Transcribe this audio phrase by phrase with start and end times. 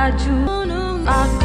[0.00, 1.39] rádio.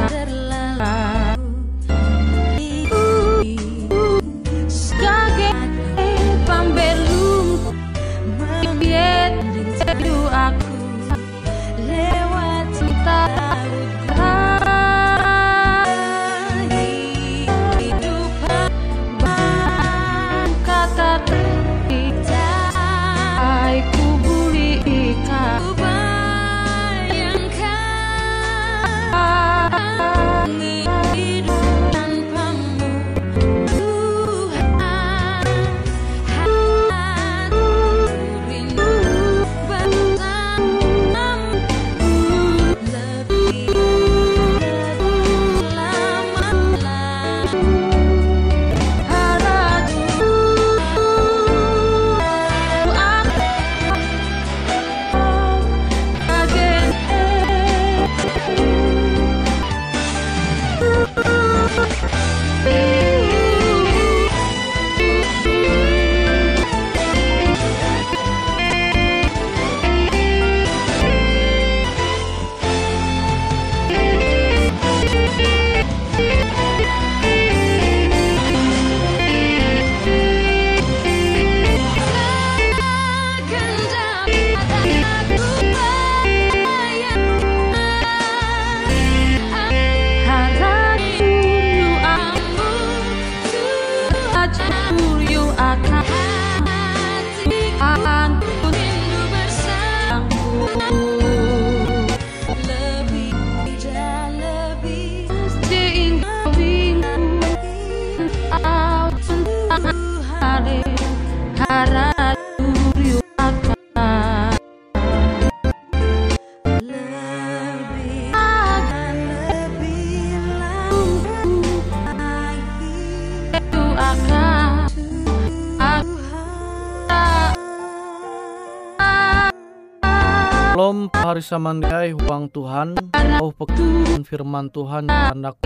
[131.45, 132.97] Samandiai huang Tuhan,
[133.37, 135.61] au pekerjaan firman Tuhan hendak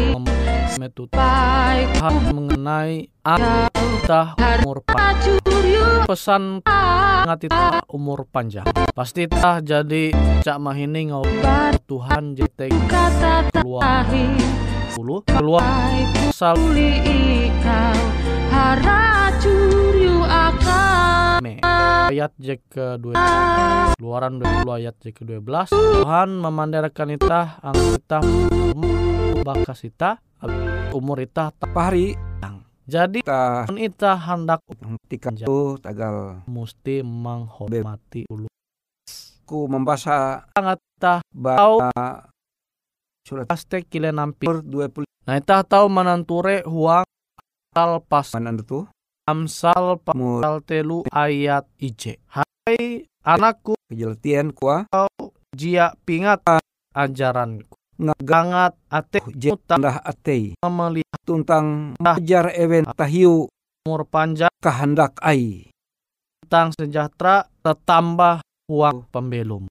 [1.96, 3.08] hal mengenai
[3.72, 5.40] kita umur panjang.
[6.04, 6.60] Pesan
[7.24, 8.68] ngat kita umur panjang.
[8.92, 10.12] Pasti tah jadi
[10.44, 11.24] cak mahini ngau
[11.88, 13.80] Tuhan jete kata keluar.
[13.80, 14.36] Terakhir
[15.00, 16.60] puluh keluar Baik pasal
[21.50, 21.56] me
[22.14, 23.18] ayat je ke dua
[23.98, 28.20] Keluaran 20 ayat je ke 12 Tuhan memandarkan kita ang kita
[29.42, 30.22] bakas kita
[30.94, 32.14] umur kita tak Pahari
[32.90, 34.66] jadi kita kita hendak
[35.06, 36.42] ketika itu tagal.
[36.50, 38.50] mesti menghormati ulu.
[39.46, 41.94] Ku membaca sangat tah baca
[43.22, 44.50] surat paste kile nampi.
[44.50, 47.06] Nur 20 nah itah tahu menanture huang.
[47.70, 48.26] Pasal pas.
[48.34, 48.90] Mana itu
[49.30, 54.90] amsal mu pasal telu ayat ij hai anakku kejeltian kuah
[55.54, 56.42] jia pingat
[56.94, 57.78] ajaranku.
[58.00, 60.56] Nga- gangat ate je muta tandah atei.
[60.64, 62.16] Melihat tuntang Ah.
[62.16, 63.52] ajar ewen tahiu.
[63.84, 64.48] Umur panjang.
[64.64, 65.68] Kehendak ai.
[66.48, 68.40] Tentang sejahtera tetambah
[68.72, 69.68] uang pembelum.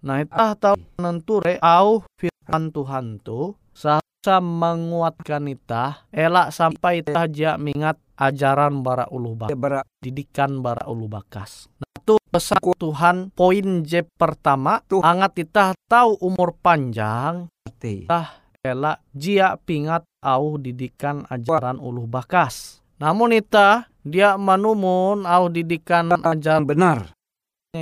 [0.00, 7.60] Nah itu tahu menenture au firman Tuhan tu sahasa menguatkan ita elak sampai ita aja
[7.60, 11.68] mingat ajaran bara ulu bakas, bara didikan bara ulu bakas.
[11.80, 15.04] Nah itu pesan Tuhan poin J pertama Tuh.
[15.04, 18.08] angat ita tahu umur panjang atei
[18.66, 22.82] elak jia pingat au didikan ajaran ulu bakas.
[22.96, 27.16] Namun ita dia manumun au didikan ajaran benar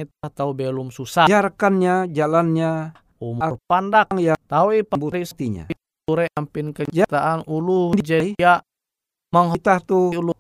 [0.03, 5.71] kita tahu belum susah jarkannya jalannya umur pandak yang tahu pemberi buktinya
[6.05, 8.59] sore ampin kenyataan ulu jaya
[9.35, 10.33] menghukum kita tuh ulu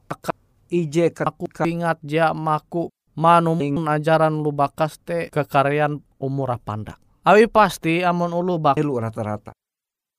[0.71, 7.51] ije aku ketika ingat dia maku manumun ajaran lu bakas te kekaryaan umur pandak awi
[7.51, 9.51] pasti amun ulu bakas elu rata-rata.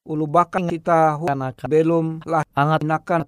[0.06, 3.22] Ulu bakal kita akan belum lah angat enakan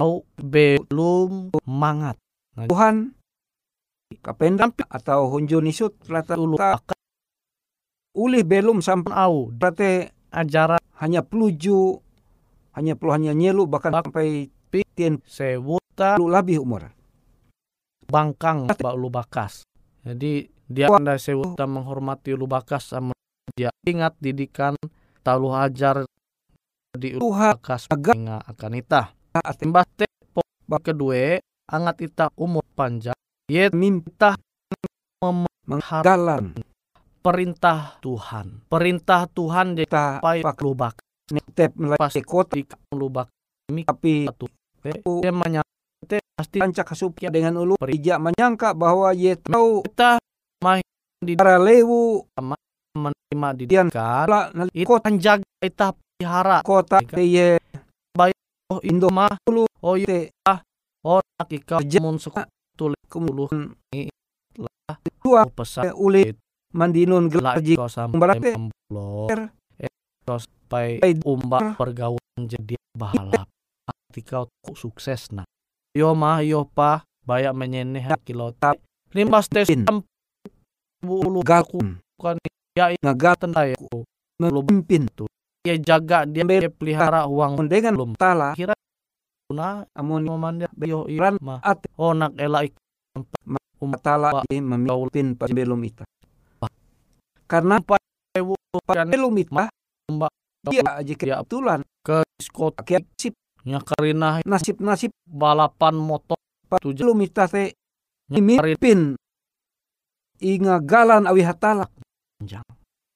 [0.00, 2.16] au belum mangat.
[2.56, 3.12] Tuhan
[4.24, 6.98] kapendam atau hunjun isut ulu rata-rata bakas
[8.16, 12.00] ulih belum sampai au berarti ajaran hanya peluju
[12.74, 14.50] hanya perlu hanya nyelu bahkan Bak- sampai
[14.98, 16.90] tien sewuta puluh lebih umur.
[18.10, 19.62] Bangkang ba ulu bakas.
[20.02, 23.14] Jadi dia anda sewuta menghormati ulu bakas sama
[23.54, 23.70] dia.
[23.86, 24.74] Ingat didikan
[25.22, 26.02] talu ajar
[26.98, 29.14] di Tuhan bakas menga akan ita.
[29.38, 30.10] ati Timbah te
[30.66, 31.38] kedua
[31.70, 33.14] angat ita umur panjang.
[33.46, 34.02] Ye mem-
[35.62, 36.58] menggalan.
[37.22, 38.66] Perintah Tuhan.
[38.66, 41.06] Perintah Tuhan jadi pak ulu bakas.
[41.28, 42.56] Step pas melewati kota
[42.88, 43.28] bakas
[43.84, 44.24] tapi
[45.22, 50.22] dia menyangka pasti panca kasupia dengan ulu tidak menyangka bahwa ye tahu kita
[50.62, 50.78] mah
[51.18, 52.22] di para lewu
[52.94, 53.48] menerima
[54.30, 56.62] lah nali itu kota jaga ita pelihara.
[56.62, 57.18] kota Ika.
[57.18, 57.58] ye
[58.70, 59.66] oh Indo mah dulu.
[59.82, 60.06] Oh iya.
[60.06, 60.54] Te
[61.02, 61.98] oh nak ika Kerja.
[61.98, 62.38] mun suku
[63.10, 63.74] kemudian
[64.58, 66.30] lah dua pesan uli
[66.74, 67.26] mandinun
[67.74, 69.28] iko sampai Berarti- memblok.
[69.82, 69.90] Eh
[70.22, 73.48] iko sampai Eh, umba pergaulan jadi balap
[74.08, 75.28] ketika sukses.
[75.28, 75.44] Nah
[75.92, 78.80] yo mah yo pa banyak menyeneh kilo Tap.
[79.12, 79.68] limbas tes
[80.98, 82.36] bulu gakun kan
[82.76, 83.76] ya ngagatan tenda ya
[84.40, 85.06] memimpin
[85.62, 87.60] dia jaga dia pelihara uang.
[87.68, 88.56] Dengan belum tala
[89.48, 92.68] guna amun memandir yo Ran- mah at oh nak elak
[94.04, 96.04] tala di memimpin pas belum ita
[97.48, 99.68] karena kan belum ita
[100.08, 100.32] Mbak.
[100.68, 101.40] dia aja Ya.
[101.40, 101.80] kebetulan.
[102.04, 103.36] ke diskot kayak sip
[103.68, 106.40] nya karina nasib nasib balapan motor.
[106.80, 107.04] Tujuh.
[107.04, 107.76] belum ita teh
[108.32, 109.00] nya karina mimpin.
[110.40, 111.84] Inga galan awi hatala
[112.38, 112.64] panjang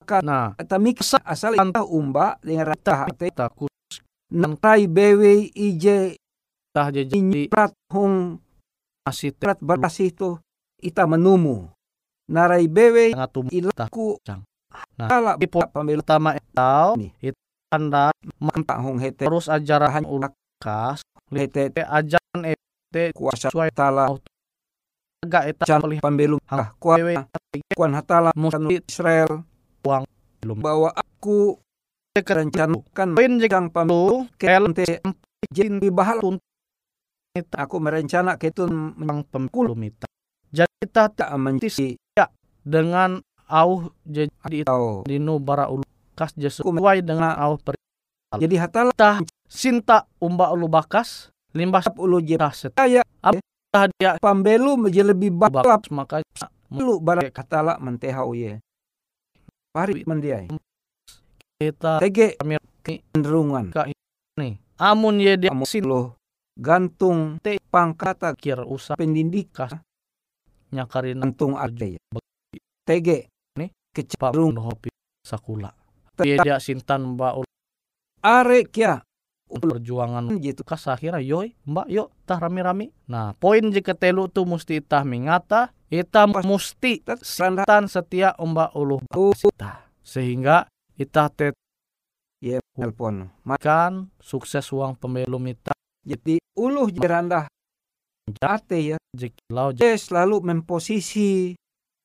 [0.02, 0.58] Ka- nah.
[0.58, 3.70] eta miksa asal ita umba dengan rata teh takut
[4.32, 6.18] nangrai bewe ije
[6.74, 8.40] tah jadi prat hong
[9.06, 10.36] masih prat barasi itu
[10.82, 11.70] ita menumu.
[12.26, 14.18] Narai bewe ngatum ilaku.
[14.26, 14.42] Cang.
[14.96, 15.32] Nah, kala
[15.68, 17.12] pambelu pertama etau Nih.
[17.20, 19.28] itu anda mampa hong hete.
[19.28, 21.02] Terus ajaran Bahan ulak kas
[21.34, 24.14] hete te ajaran ete kuasa sesuai tala.
[25.26, 26.62] Agak eta can pelih pambelu Hang.
[26.62, 27.14] ah kuat dewe
[27.74, 28.30] kuan hatala.
[28.38, 29.42] Musti Israel.
[29.82, 30.06] Uang
[30.38, 30.62] belum.
[30.62, 31.58] Bahwa aku.
[32.12, 35.00] Rencana rencanakan poin jang pambelu kel kente
[35.48, 36.20] jadi bahal.
[36.20, 36.44] Tun-
[37.32, 40.04] aku merencana ketun yang pemkulum itu
[40.52, 41.96] jadi tak tak menci
[42.60, 44.28] dengan au jadi
[44.68, 45.00] atau.
[45.08, 47.74] dinu bara ulu kas je sesuai dengan au per
[48.36, 48.92] jadi hatala.
[48.92, 49.20] Tah
[49.52, 53.04] sinta umba ulu bakas limbas ulu je tah set kaya
[53.68, 58.56] tah dia pambelu menjadi lebih bakas makanya lu bara katala mentehau ye
[59.72, 60.48] pari mandiay.
[61.60, 63.72] kita Tege kami cenderungan.
[64.40, 66.16] nih amun ye dia Kamu sin lo
[66.56, 69.80] gantung Te- pangkata kir usah pendidikan
[70.72, 72.00] nyakarin gantung ade.
[72.88, 74.88] Tege Nih, kecenderungan hopi
[75.24, 75.76] sakula
[76.16, 77.46] dia sintan mbak ul
[78.24, 79.00] are kia
[79.60, 85.04] perjuangan gitu kasahira yoy mbak yuk tah rami-rami nah poin jika telu tu mesti itah
[85.04, 91.28] mingata ita mesti Sanda sintan setia mbak uluh kita sehingga itah
[92.42, 93.30] ya telepon.
[93.46, 95.70] Ma- tekan sukses uang pembelum ita
[96.02, 97.46] Jadi uluh jerandah
[98.42, 98.98] ate ya.
[99.14, 101.54] jikilau Dia selalu memposisi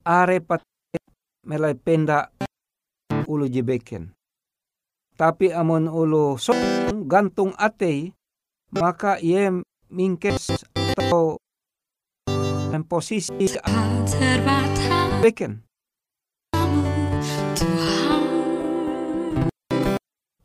[0.06, 0.62] are pat
[1.42, 2.30] melai penda
[3.26, 4.14] ulu jebeken.
[5.18, 6.54] Tapi amun ulu so
[7.10, 8.14] gantung ate
[8.70, 9.50] maka ia
[9.90, 10.62] mingkes
[10.94, 11.42] atau
[14.06, 15.18] terbatas.
[15.18, 15.66] Beken.
[17.58, 18.30] Tuhan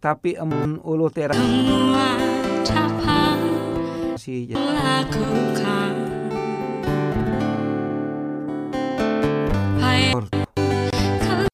[0.00, 2.16] Tapi amun ulu tera semua
[2.64, 3.38] dapat
[4.16, 5.94] si lakukan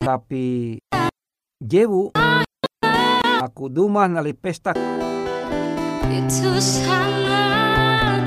[0.09, 0.81] tapi
[1.61, 2.09] jewu
[3.59, 4.71] aku duma nali pesta.
[6.07, 8.23] Itu sangat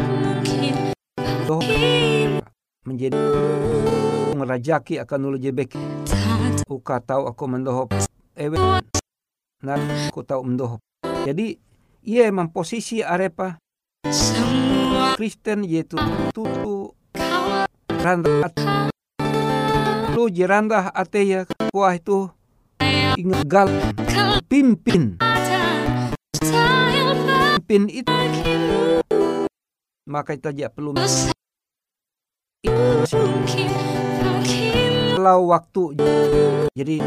[1.47, 2.43] mungkin.
[2.83, 3.15] Menjadi
[4.35, 5.79] ngerajaki akan ulu jebek.
[6.67, 7.95] Uka tahu aku mendohop.
[8.35, 8.59] Ewe
[9.63, 9.79] na
[10.11, 10.83] aku tahu mendohop.
[11.23, 11.55] Jadi
[12.03, 13.55] ia emang posisi arepa.
[14.11, 15.95] Semua Kristen yaitu
[16.35, 16.91] tutu
[17.87, 18.51] randah
[20.11, 22.27] lu jerandah ate ya kuah itu
[23.19, 23.67] ingat gal
[24.47, 25.19] pimpin.
[27.67, 28.11] Pimpin itu
[30.11, 30.91] maka itu aja perlu
[35.15, 35.83] kalau waktu
[36.75, 36.97] jadi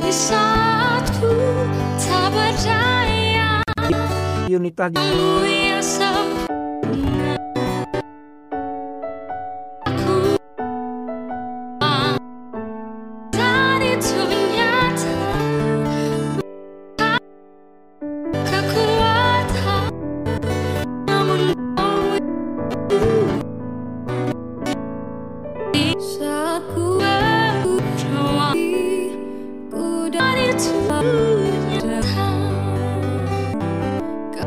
[0.00, 1.30] Di saat ku
[2.00, 3.62] tak berdaya
[4.50, 4.90] unitas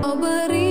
[0.03, 0.62] Kau berikan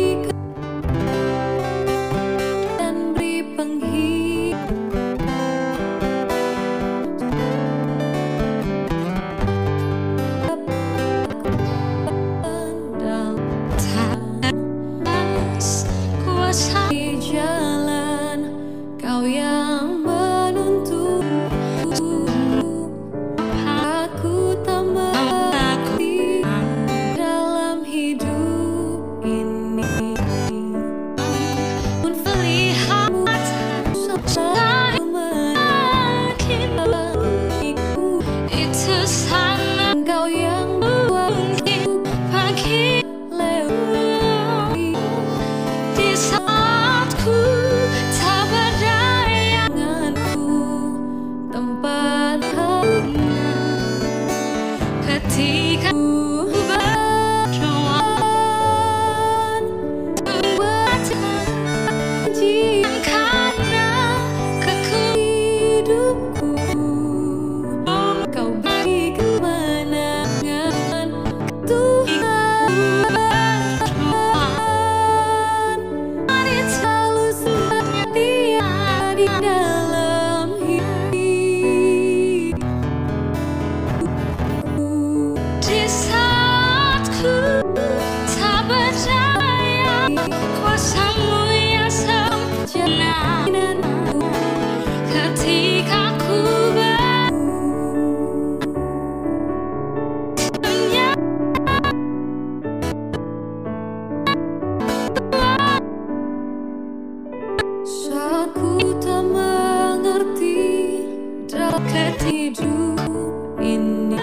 [107.82, 111.02] Saat ku tak mengerti
[111.50, 114.22] Dekat hidup ini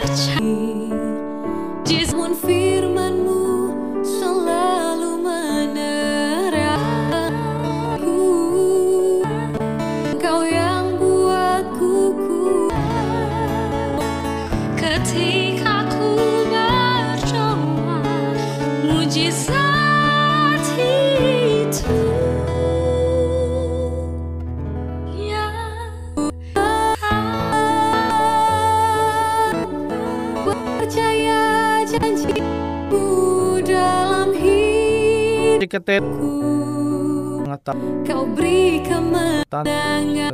[35.70, 40.34] kete mengetahui Kau beri kemenangan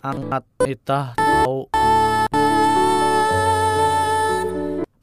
[0.00, 1.68] angkat itah tahu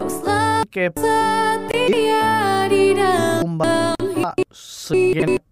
[0.02, 3.62] Kau selalu ke setia di dalam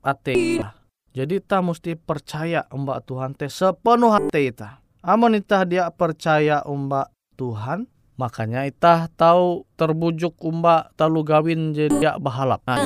[0.01, 0.73] hati itah.
[1.13, 4.85] Jadi kita mesti percaya umbak Tuhan teh sepenuh hati kita.
[5.01, 12.65] Amun itah dia percaya umbak Tuhan, makanya itah tahu terbujuk umbak talu gawin jadi bahalap.
[12.65, 12.81] Nah,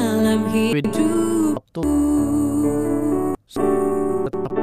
[1.56, 1.82] waktu
[4.28, 4.54] tetap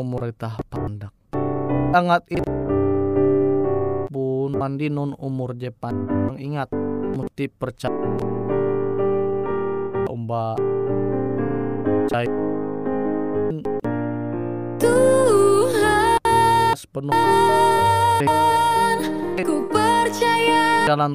[0.00, 1.12] umur itah pandak.
[1.92, 2.48] Sangat itu
[4.10, 6.08] pun mandi nun umur Jepang
[6.40, 6.72] ingat
[7.12, 7.92] mesti percaya.
[10.08, 10.56] Umbak
[12.08, 12.32] percaya.
[14.80, 16.16] Tuhan.
[16.88, 18.40] Percaya
[20.86, 21.12] jalan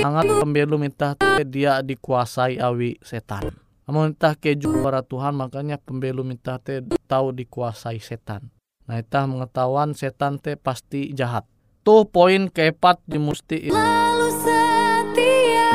[0.00, 1.14] sangat pembelum minta
[1.46, 3.54] dia dikuasai awi setan.
[3.86, 8.50] Namun entah keju para Tuhan makanya pembelum minta teh tahu dikuasai setan.
[8.86, 11.46] Nah itah mengetahuan setan teh pasti jahat.
[11.82, 15.68] Tuh poin keempat di musti Lalu setia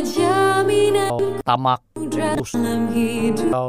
[0.06, 1.80] Jaminan oh, tamak.
[2.09, 3.68] dalam hidup.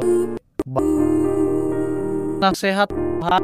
[2.40, 3.42] nasihat Tuhan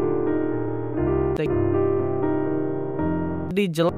[3.55, 3.97] di jelek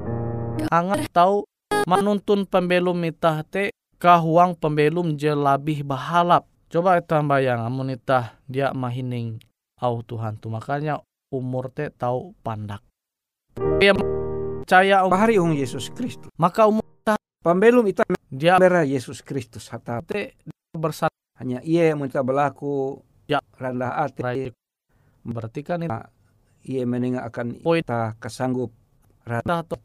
[0.73, 1.45] angat tahu
[1.87, 3.71] manuntun pembelum itah te
[4.01, 6.49] kahuang pembelum je labih bahalap.
[6.67, 9.39] Coba kita bayang amun itah dia mahining.
[9.79, 12.81] Au Tuhan tu makanya umur te tahu pandak.
[13.81, 16.33] Dia percaya um- Yesus Kristus.
[16.41, 16.85] maka umur
[17.47, 20.35] Pambelum ita dia bera Yesus Kristus hata te
[20.75, 21.15] bersatu.
[21.39, 22.99] Hanya ia yang minta berlaku.
[23.31, 23.39] Ya.
[23.55, 24.51] rendah hati.
[25.23, 25.95] Berarti kan itu
[26.67, 28.75] ia menengah akan kita kesanggup.
[29.23, 29.79] Itah tu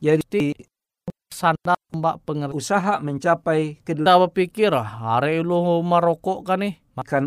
[0.00, 0.56] jadi
[1.28, 6.80] sandal mbak pengertian usaha mencapai kita berpikir "Ah, hari lu marokok kan nih?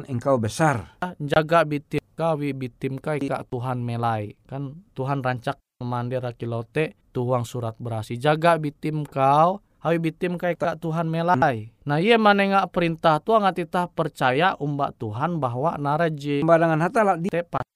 [0.10, 0.98] Engkau besar.
[1.22, 4.34] Jaga bitim kawi bitim kai kak Tuhan melai.
[4.50, 10.80] Kan Tuhan rancak memandir kilote tuang surat berasi jaga bitim kau hawi bitim kai kak
[10.80, 11.76] Tuhan melai.
[11.84, 17.68] Nah iya manenga perintah tuang ngatita percaya umbak Tuhan bahwa naraji Pembadangan hatalah di tepat.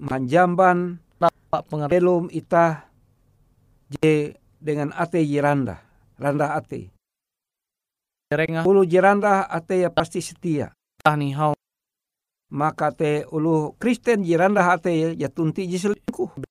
[0.00, 2.88] Manjamban pak pengertian belum ita
[4.00, 4.32] je
[4.62, 5.82] dengan ate jiranda
[6.16, 6.94] randa ate.
[8.32, 10.72] Rengah ulu jiranda ate ya pasti setia.
[11.04, 11.53] Hau
[12.52, 16.44] maka te ulu Kristen jiranda ate ya, ya tunti je selingkuh.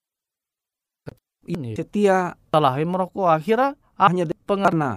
[1.43, 4.91] Ini setia salah merokok akhirnya hanya de pengertian karena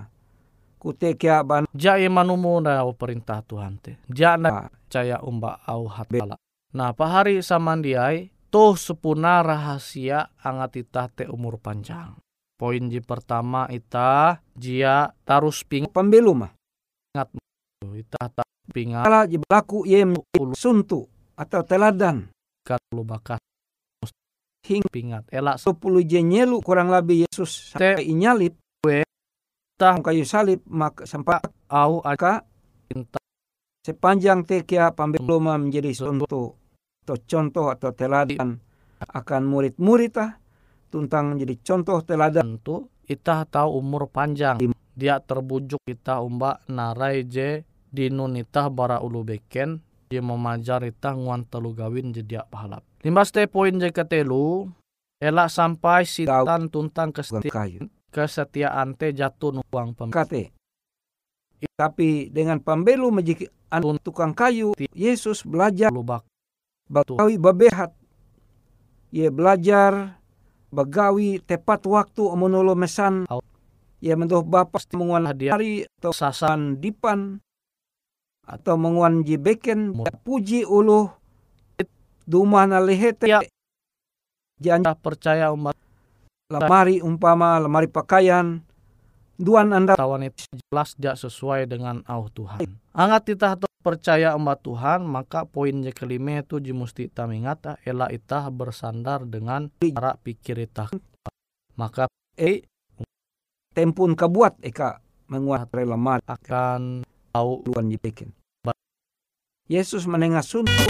[0.79, 6.39] kute kia ban jaya manumu na perintah Tuhan teh jana percaya umbak au hatala
[6.71, 12.17] nah pahari samandiai tuh sepuna rahasia angat ita te umur panjang.
[12.57, 16.53] Poin ji pertama ita jia tarus pingat pembelum mah
[17.93, 19.05] ita tak pingat.
[19.07, 20.03] Kala je berlaku ye
[20.57, 22.31] suntu atau teladan.
[22.67, 23.39] Kalau bakas
[24.67, 25.23] hing pingat.
[25.31, 25.63] Elak.
[25.63, 28.59] 10 je nyelu kurang lebih Yesus Te- inyalip
[29.79, 29.95] tah.
[30.03, 31.39] Kayu salib maka sampai
[31.71, 32.43] au maka
[32.91, 33.23] cinta.
[33.87, 36.59] Sepanjang tekia pembelum mah menjadi contoh
[37.07, 38.59] atau contoh atau teladan
[38.99, 40.35] akan murid-murid ah
[40.91, 42.43] tuntang menjadi contoh teladan.
[42.43, 44.59] Tentu ita tahu umur panjang.
[44.97, 47.63] Dia terbujuk kita umbak narai je
[47.97, 52.85] dinun ita bara ulu beken dia memajar ita nguan telu gawin jadi pahalap.
[53.01, 54.69] Limbas te poin je ketelu
[55.17, 57.81] elak sampai sitan tuntang bukan keseti- kayu.
[58.13, 60.53] kesetiaan te jatuh uang pem kate
[61.77, 66.25] tapi dengan pembelu menjadi an- tukang kayu Yesus belajar lubak
[66.89, 67.97] bagawi babehat
[69.13, 70.21] ia belajar
[70.69, 73.25] bagawi tepat waktu menulo mesan
[74.01, 77.41] ia mendoh bapak menguan hari atau sasan dipan
[78.47, 81.11] atau menguan jibeken Mur- puji uluh
[82.27, 83.43] dumah na lehete Ya.
[84.63, 85.75] janji percaya umat.
[86.47, 88.63] lemari umpama lemari pakaian.
[89.37, 92.63] Duan anda tawan itu jelas dia sesuai dengan au Tuhan.
[92.95, 98.49] Angat kita percaya umat Tuhan maka poin je kelima itu je musti kita elak itah
[98.49, 100.89] bersandar dengan cara pikir itah.
[101.77, 102.65] Maka eh
[103.75, 106.23] tempun kabuat eka menguat lemari.
[106.25, 107.03] akan
[107.37, 108.33] tahu duan jibeken
[108.65, 108.73] Ba-
[109.69, 110.89] Yesus menengah suntuk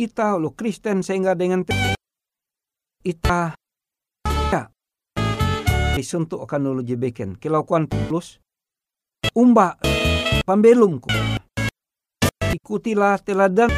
[0.00, 1.76] ita lo Kristen sehingga dengan te-
[3.04, 3.52] ita
[4.48, 4.72] ya.
[5.92, 8.40] Disuntuk akan ulu jebeken kilaukuan plus
[9.36, 9.76] umba
[10.48, 11.12] pambelumku
[12.56, 13.68] ikutilah teladan.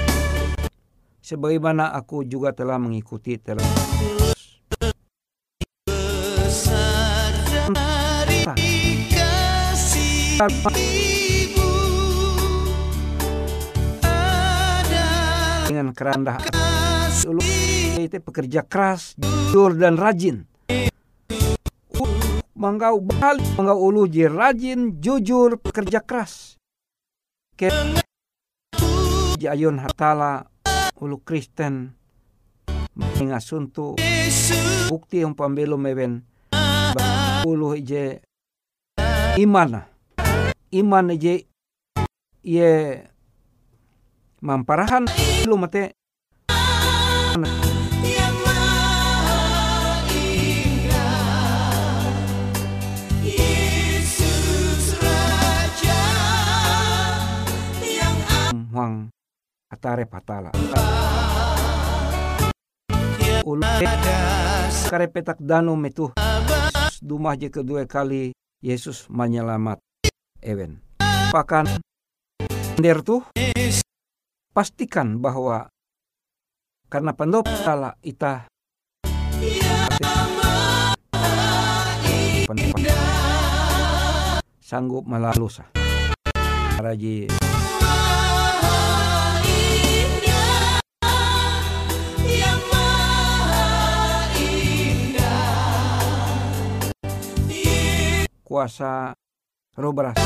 [1.20, 3.68] Sebagaimana aku juga telah mengikuti teladan.
[15.80, 16.36] Dengan kerendah.
[17.24, 17.40] Ulu
[17.96, 20.44] itu pekerja keras, jujur dan rajin.
[22.52, 26.60] Manggau balik, manggau ulu je rajin, jujur, pekerja keras.
[27.56, 27.72] Ke
[29.40, 30.44] ayun hatala
[31.00, 31.96] ulu Kristen.
[32.92, 33.96] Mengasuntu
[34.92, 36.20] bukti yang pambelo mewen.
[37.48, 38.20] Ulu je
[39.40, 39.88] iman.
[40.68, 41.48] Iman je
[42.44, 42.70] ye
[44.40, 45.04] mamparahan.
[45.44, 45.96] Lu mate
[58.70, 59.10] Huang
[59.66, 60.54] atare patala.
[63.42, 63.62] Ulu.
[64.90, 66.14] Kare petak dano metu.
[67.02, 68.30] Dumah je kedua kali
[68.62, 69.82] Yesus menyelamat.
[70.38, 70.78] Ewen.
[71.34, 71.66] Pakan.
[72.78, 73.26] Der tuh
[74.50, 75.70] pastikan bahwa
[76.90, 78.50] karena pendop salah ita
[84.58, 85.70] sanggup melalusa.
[86.82, 87.30] Raji
[98.42, 99.14] kuasa
[99.78, 100.18] robras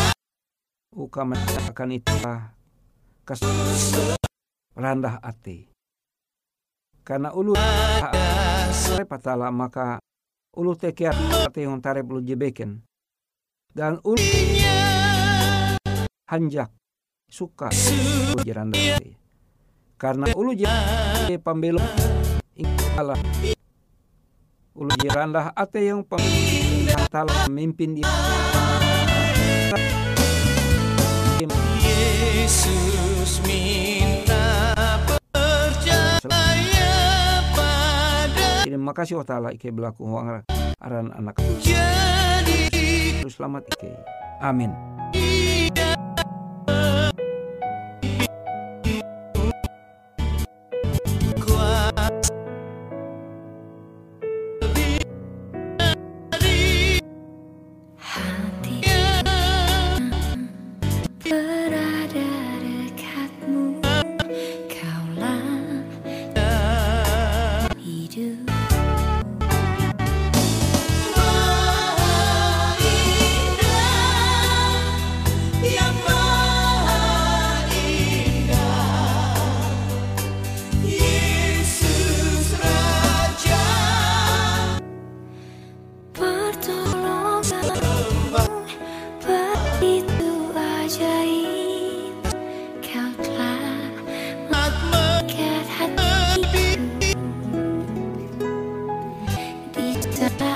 [0.97, 1.29] uka
[1.69, 2.57] akan ita
[3.25, 3.41] kes
[4.77, 5.65] rendah hati
[7.09, 7.57] karena ulu
[9.09, 9.97] patala maka
[10.53, 12.85] ulu tekiat hati yang tarep ulu jebeken
[13.73, 14.21] dan ulu
[16.29, 16.69] hanjak
[17.33, 17.73] suka
[18.45, 19.17] rendah hati
[19.97, 20.69] karena ulu je
[21.41, 21.81] pembelo
[22.53, 23.17] ingkala
[24.77, 28.09] ulu rendah hati yang patala memimpin dia.
[32.45, 32.84] Yesus
[38.85, 40.05] pada Terima kasih wa ta'ala ike berlaku
[40.77, 42.69] aran anak jadi
[43.25, 43.97] Terus selamat ike.
[44.45, 44.94] Amin.
[100.25, 100.54] Di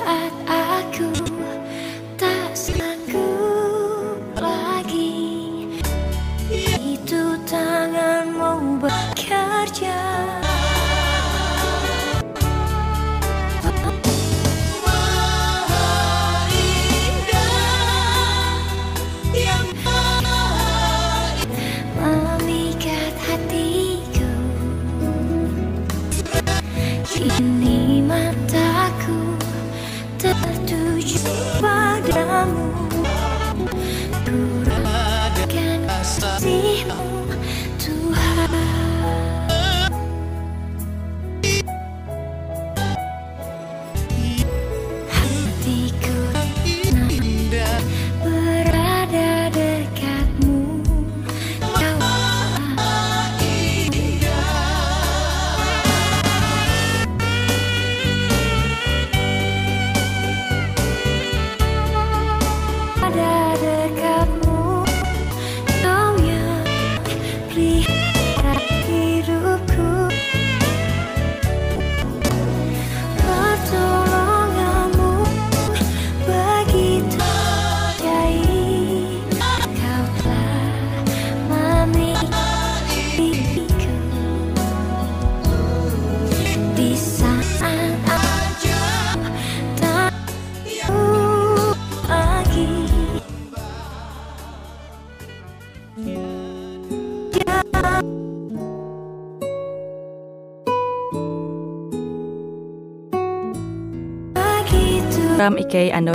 [105.49, 106.13] Ram Ike Ando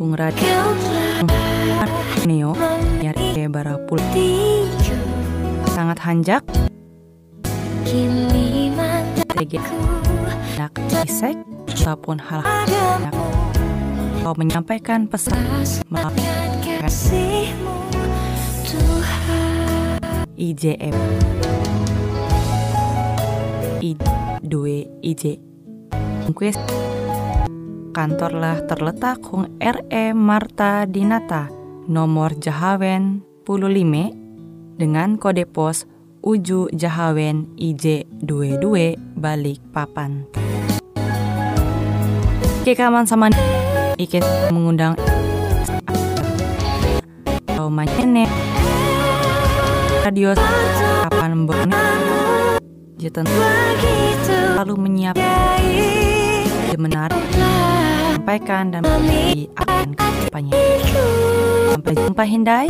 [0.00, 0.72] Hung Radio
[2.24, 2.56] Neo
[3.04, 4.00] Nyari Barapul.
[5.76, 6.40] Sangat hanjak.
[9.28, 9.76] Mataku
[10.56, 10.72] Nak
[11.04, 11.36] Isek
[11.68, 12.40] Ataupun hal
[14.24, 15.36] Kau menyampaikan pesan
[16.80, 17.76] kasihmu
[20.32, 20.96] IJM
[23.84, 23.92] I
[24.48, 25.44] 2 IJ
[26.32, 26.56] Kuis
[27.96, 31.48] Kantorlah terletak Hung RE Marta Dinata
[31.88, 35.88] Nomor Jahawen 15 Dengan kode pos
[36.20, 40.28] Uju Jahawen IJ 22 Balik Papan
[42.60, 43.32] Oke kaman sama
[43.96, 44.20] Ike
[44.52, 44.92] mengundang
[47.48, 48.28] Atau Manyene
[50.04, 50.36] Radio
[51.08, 51.48] Kapan
[53.00, 55.64] Jeten Begitu selalu menyiapkan.
[56.76, 57.45] Menarik
[58.26, 60.58] sampaikan dan di akan kampanye
[61.70, 62.66] sampai jumpa Hindai.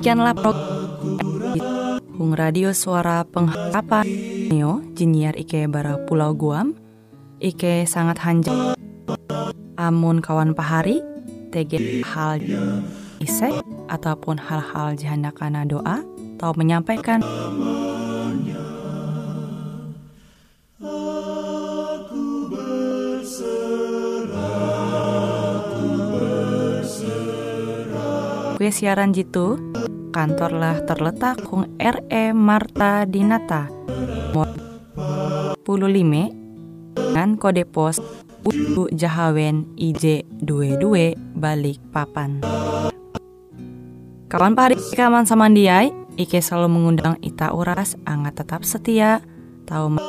[0.07, 4.07] demikianlah program Hung Radio Suara Pengharapan
[4.47, 6.79] Neo Jinier Ike Bara Pulau Guam.
[7.43, 8.79] Ike sangat hanjak.
[9.75, 11.03] Amun kawan pahari
[11.51, 12.39] TG hal
[13.19, 13.51] isek
[13.91, 16.07] ataupun hal-hal jahanakana doa
[16.39, 17.27] atau menyampaikan.
[28.55, 29.59] Kue siaran jitu
[30.17, 33.69] kantorlah terletak Hung RE Marta Dinata
[34.33, 34.49] nomor
[35.61, 36.33] 15
[36.97, 38.01] dengan kode pos
[38.49, 42.41] Uju Jahawen IJ 22 balik papan.
[44.33, 49.21] Kawan pahari kaman samandiai, Ike selalu mengundang Ita Uras, angga tetap setia,
[49.69, 50.01] tahu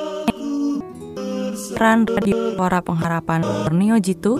[1.76, 4.40] peran radio suara pengharapan Borneo Jitu,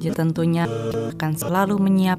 [0.00, 0.66] tentunya
[1.14, 2.18] akan selalu menyiap